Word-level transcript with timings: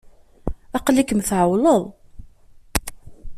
Aql-ikem 0.77 1.21
tεewwleḍ. 1.27 1.83